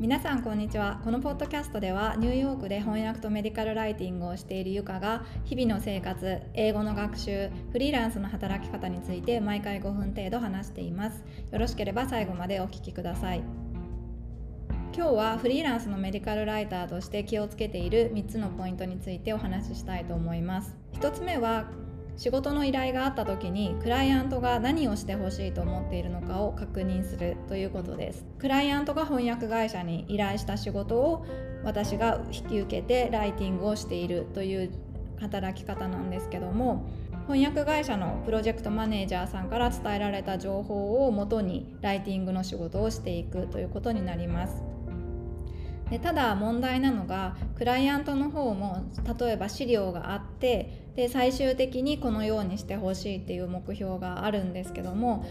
[0.00, 0.98] 皆さんこんにちは。
[1.04, 11.22] このポッドキャストではニューヨークで翻訳とメディカルライティングをしているゆかが日々の生活英語の学習フリーランスの働き方について毎回5分程度話しています。
[11.52, 13.42] よろしければ最後までお聞きください。
[14.96, 20.78] 今日はフリーランスのメディカルライターとして気をつけている3つのポイントについてお話ししたいと思います。
[20.94, 21.66] 1つ目は
[22.16, 28.24] 仕事の依頼があった時にクライアントが何をしてほしいと思っているのかを確認するということです。
[28.38, 31.26] クライアントが翻訳会社に依頼した仕事を
[31.64, 34.70] 私が引き受けてライティングをしているという
[35.20, 36.88] 働き方なんですけども
[37.28, 44.62] 翻訳会社のプロジェクトマネージャーさんから伝えられた情報をもとにライティングの仕事をしていくということになります。
[45.90, 48.84] でただ問題なのがクライアントの方も
[49.18, 55.24] 例えば資料があってで最終的にこのようにしてほしいっていう目標があるんですけども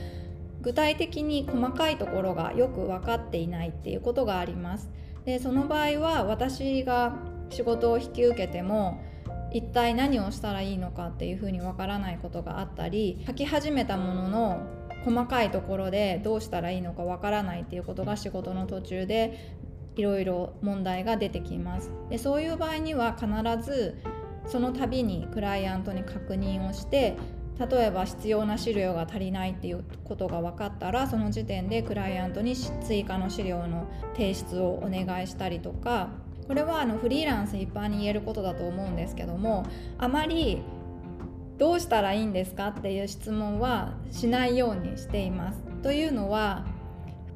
[0.62, 4.90] 具体的に細かいところがよく分かっていないっていうことがあります。
[5.26, 7.16] でその場合は私が
[7.50, 9.02] 仕事を引き受けても
[9.52, 14.62] 一体何をしたらいいのかっていうふうにわからないことがあったり書き始めたものの
[15.06, 19.56] 細かいところでどうしたらいいのかわからないっていうことが仕事の途中で
[19.96, 21.92] いろいろ問題が出てきます。
[22.10, 23.28] でそういう場合には必
[23.64, 23.98] ず
[24.50, 27.16] その度にクライアントに確認をして
[27.60, 36.10] 例えば必要な資料が足りないっていうことが分かったらその時点でクライアントに追加の資料の提出をお願いしたりとか
[36.48, 39.66] これはあのフリーランス一般に言えることだと思うんですけども
[39.98, 40.62] あまり
[41.58, 45.62] どうしたらいいんですかっていう質問はしないようにしています。
[45.84, 46.66] というのは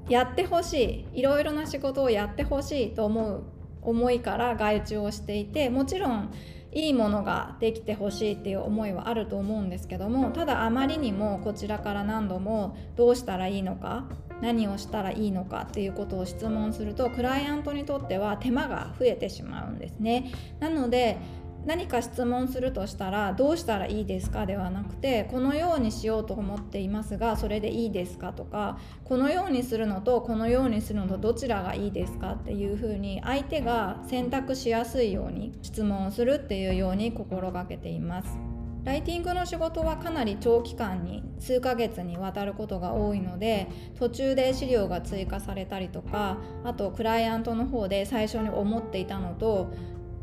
[0.08, 3.44] やってほしいいろいろな仕事をやってほしいと思う
[3.82, 6.32] 思いから外注をしていてもちろん
[6.76, 14.06] いいものができてほしいっていう思いはあると思うんですけどもただあまりにもこちらから何度もどうしたらいいのか
[14.42, 20.32] 何をしたらいいのかっていうことを質問するとクライアントにとっては手間が増えてしまうんですね。
[20.60, 21.18] なので
[21.66, 38.38] 何か質問するとしたらどうしたらいいですかではなくてこのようにしようと思っていますがそれでいいですかとかこのようにするのとこのようにするのとどちらがいいですかっていうふうに相手が選択しやすいように質問をするっていうように心がけています。
[38.84, 49.72] ライティングの仕事はかなり長期間に数ヶ月にわたることが多いので途中で資料が追加されたりとかあとクライアントの方で最初に思っていたのと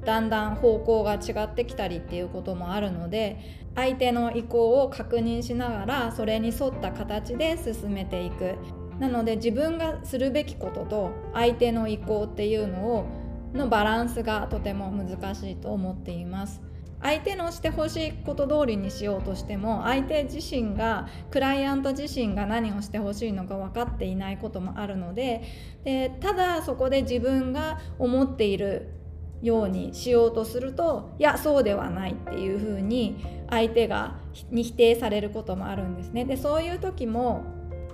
[0.04, 3.38] だんだん方向が違ってきたりっていうこともあるので
[3.74, 8.56] 相手の意向を確認しながらそれに沿った形で進めていく。
[8.98, 13.06] なので自分がするべきことと相手の意向っていうのを
[13.54, 16.60] のバランスがとても難しいと思っています。
[17.02, 25.42] 相手のしてほしいこと通りにしようとしても相手自身がクライアント自身が何をしてほしいのか分かっていないこともあるので
[25.82, 28.99] でただそこで自分が思っている
[29.42, 34.18] ようにしようとするといやそうではないっていうふうに相手が
[34.50, 36.24] に否定されることもあるんですね。
[36.24, 37.42] でそういう時も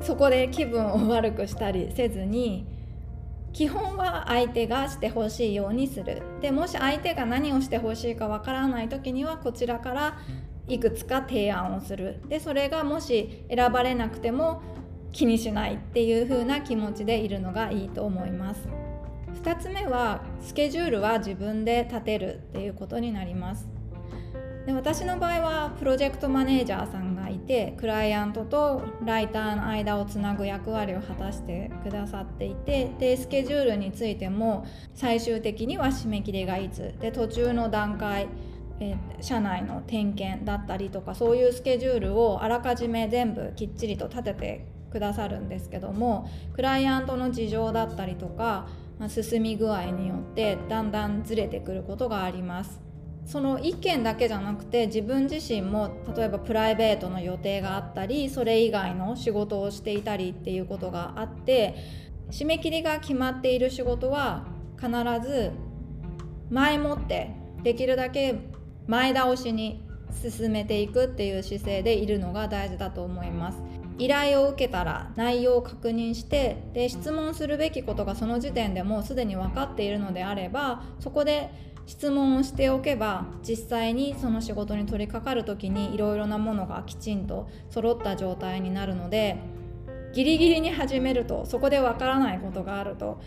[0.00, 2.66] そこで気分を悪くしたりせずに
[3.52, 6.22] 基本は相手がしてほしいようにする。
[6.42, 10.18] でもし相手が何をしてほしいかわからない時にはこちらから
[10.68, 12.20] いくつか提案をする。
[12.28, 14.60] でそれがもし選ばれなくても
[15.12, 18.68] 気にしないっていう風な気持ちでいるのがいいと思います。
[19.46, 23.68] 2つ目はスケジュールは自分で立てるっていうことになります。
[24.66, 38.26] で私の場合はプロジェクトマネージャーさんがいてクライアントとライターの間をつなぐ役割を果たしてくださっていてでスケジュールについても最終的には締め切りがいつで途中の段階
[38.80, 48.66] え社内の点検だったりとかそういうスケジュールをあらかじめ全部きっちりと立ててくださるんですけどもクライアントの事情だったりとか
[48.98, 52.80] まあ、進み具合によってだんだんずれてくることがあります。
[53.26, 61.74] その1件だけじゃなくて自分自身も例えばプライベートの予定があったりそれ以外の仕事をしていたりっていうことがあって
[62.30, 64.46] 締め切りが決まっている仕事は
[64.76, 64.90] 必
[65.28, 65.50] ず
[66.50, 67.34] 前もって
[67.64, 68.36] できるだけ
[68.86, 73.58] 前倒しに進めていくっていう姿勢でいるのが大事だと思います。
[73.98, 81.50] 依頼を受けたら内容を確認してで質問するべきことがその時点でもうすでに分かっているのであればそこで
[81.86, 89.38] 質問をしておけば実際にその仕事に取り掛かる時にいろいろなものがきちんと揃った状態になるので
[90.12, 93.20] ギリギリに始めるとそこで分からないことがあると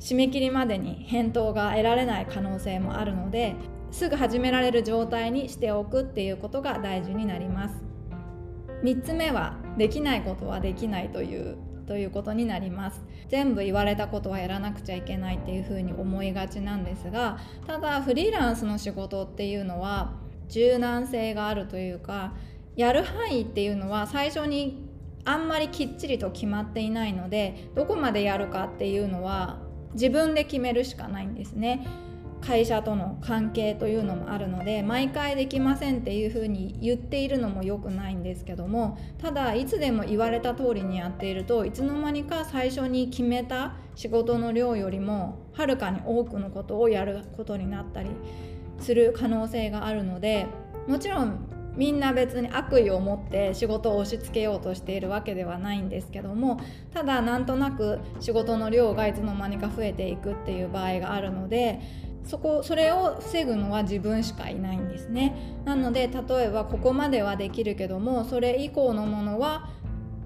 [0.00, 3.54] 締め切りまでに返答が得られない可能性もあるので
[3.90, 7.89] すぐ始められる状態にしておくっていうことが大事になります。
[8.82, 11.56] 3つ目はできないことはできないという
[11.86, 20.12] ということになります全部言われたことはやらなくちゃいけないっていうふうに思いがちなんですがただフリーランスの仕事っていうのは
[20.48, 22.34] 柔軟性があるというか
[22.76, 24.88] やる範囲っていうのは最初に
[25.24, 29.58] あんまりきっちりと決まっていないのでどこまでやるかっていうのは
[29.94, 31.86] 自分で決めるしかないんですね。
[32.40, 48.10] 会社との関係というのもあるので毎回できませんっていうふうに言っているのも良くないんですけどもただいつでも言われた通りにやっているといつの間にか最初に決めた仕事の量よりもはるかに多くのことをやることになったり
[48.80, 50.46] する可能性があるので
[50.88, 56.60] もちろんみんな別に悪意を持って仕事を押し付けようとしているわけではないんですけども
[56.92, 61.80] ただなんとなく仕事の量がいつの間にか増えていくっていう場合があるので
[62.30, 65.34] そこそれを防ぐのは自分しかいないんですね。
[65.64, 69.68] なので例えばここまではできるけどもそれ以降のものは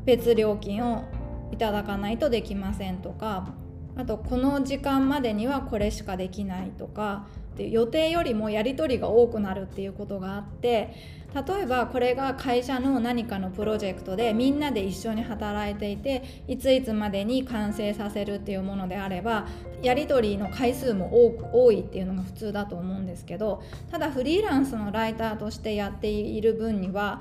[0.04, 1.04] 別料金を
[1.50, 3.48] いただかないとできませんとか
[3.96, 10.94] あとこの時間までにはこれしかできないとかって予定よりもやり取りが多くなるっていうことがあって
[11.35, 19.46] 例えばこれが会社の何かのプロジェクトでみんなで一緒に働いていていついつまでに完成させるっていうものであれば
[19.82, 27.20] やり取りの回数も多く多いっていうのが普通だと思うんですけどただフリーランスのライターとしてやっている分には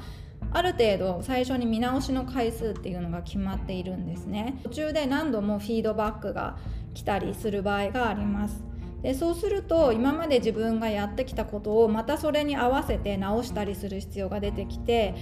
[0.52, 4.60] ある程度最初に見直しの回数っていうのが決まっているんですね。
[4.64, 6.58] 途中で何度もフィードバックが
[6.94, 8.64] 来たりする場合があります。
[9.02, 15.14] でそうすると今まで自分がやってきたことをまたそれに合わせて直したりする必要が出てきて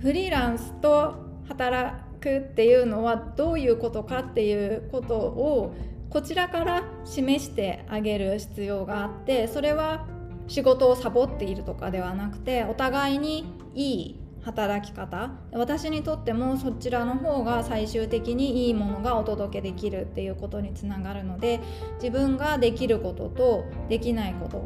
[0.00, 1.14] フリーランスと
[1.46, 5.74] 働くっていうのはどういうことかっていうことを
[6.10, 10.06] こちらから示してあげる必要があってそれは
[10.48, 15.30] 仕事をサボっているとかではなくてお互いにいい働き方。
[15.52, 21.60] 私にとってもそちらの方が最終的にいいものがお届けできるっていうことにつながるので
[22.02, 24.56] 自分ができることとできないこと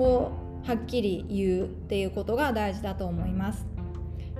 [0.00, 0.32] を
[0.64, 3.66] はっきり言うっていうことが大事だと思います。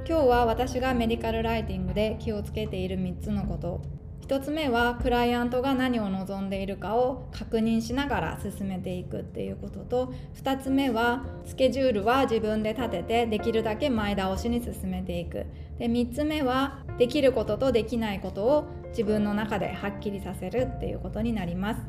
[0.07, 4.04] 今日は私がメディカルライティングで気をつけている3つのこと。
[4.27, 15.45] 1つ目はクライアントが何を望んでいるかを確認しながら進めていくっていうことと2つ目はスケジュールは自分で立ててできるだけ前倒しに進めていく。
[15.79, 21.83] で3つ目はできることとできないことを自分の中ではっきりさせるっていうことになります。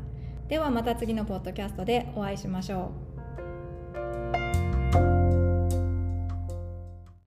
[0.50, 3.15] ではまた次のポッドキャストでお会いしましょう。